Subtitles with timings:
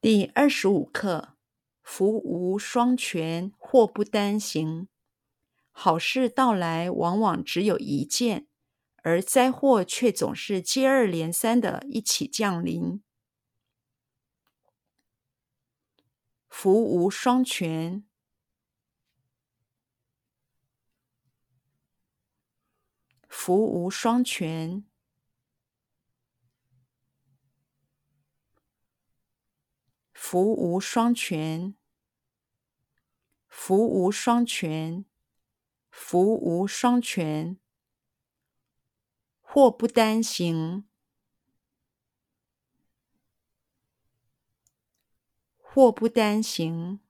[0.00, 1.36] 第二十五课：
[1.82, 4.86] 福无双全，祸不单行。
[5.72, 8.46] 好事到来往往只有一件，
[9.02, 13.02] 而灾祸却总是接二连三的一起降临。
[16.48, 18.06] 福无双全，
[23.28, 24.84] 福无双全。
[30.30, 31.74] 福无双全，
[33.48, 35.06] 福无双全，
[35.88, 37.58] 福无双全。
[39.40, 40.86] 祸不单行，
[45.56, 47.00] 祸不单行，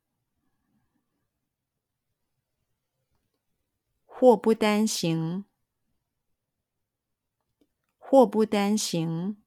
[4.06, 5.44] 祸不单行，
[7.98, 9.42] 祸不单行，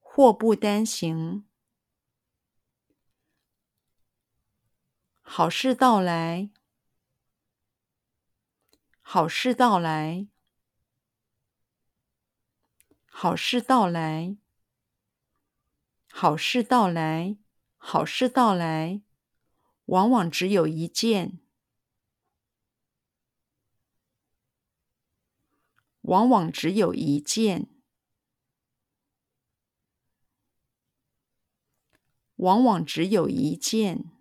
[0.00, 1.45] 祸不单行。
[5.38, 6.48] 好事到来，
[9.02, 10.28] 好事到来，
[13.04, 14.38] 好事到来，
[16.10, 17.36] 好事到来，
[17.76, 19.02] 好事到来，
[19.84, 21.38] 往往只有一件，
[26.00, 27.68] 往往只有一件，
[32.36, 34.15] 往往只有一件。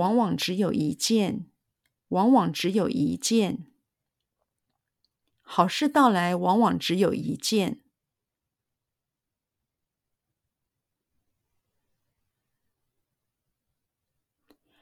[0.00, 1.44] 往往只有一件，
[2.08, 3.66] 往往只有一件。
[5.42, 7.82] 好事到来，往往只有一件。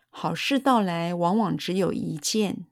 [0.08, 2.66] 好事到来，往往只有一件。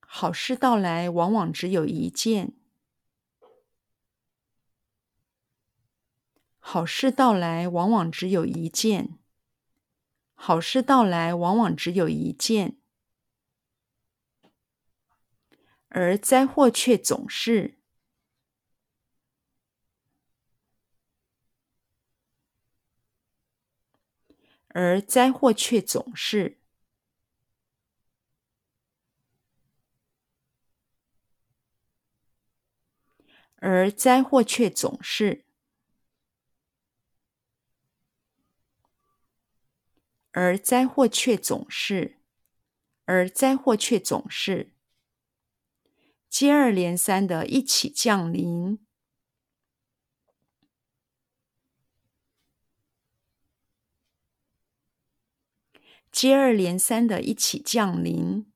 [0.00, 2.63] 好事到来，往往只有一件。
[6.74, 9.16] 好事到来，往往只有一件。
[10.34, 12.80] 好事到来，往往只有一件，
[15.86, 17.78] 而灾祸却总是，
[24.66, 26.58] 而灾祸却总是，
[33.58, 35.43] 而灾祸却总是。
[40.36, 42.18] 而灾祸却总是，
[43.04, 44.72] 而灾祸却总是。
[46.28, 48.84] 接二连三的一起降临，
[56.10, 58.52] 接二连三的一起降临，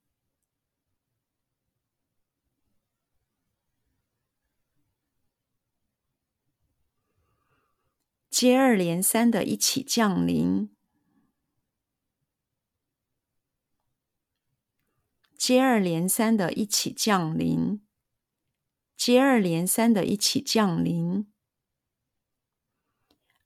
[8.28, 10.77] 接二连三的一起降临。
[15.38, 17.80] 接二连三的一起降临，
[18.96, 21.32] 接二连三的一起降临，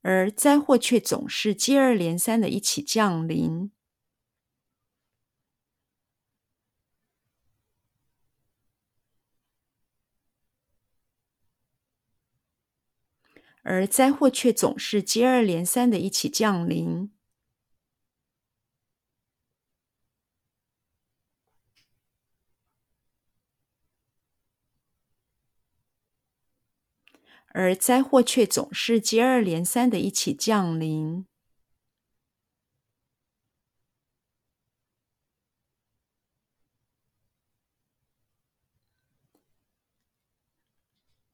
[0.01, 3.71] 而灾祸却总是接二连三的一起降临，
[13.63, 17.13] 而灾祸却总是接二连三的一起降临。
[27.55, 31.27] 而灾祸却总是接二连三的一起降临，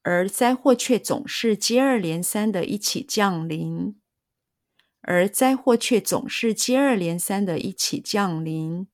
[0.02, 4.00] 而灾祸却总是接二连三的一起降临，
[5.02, 8.88] 而灾祸却总是接二连三的一起降临。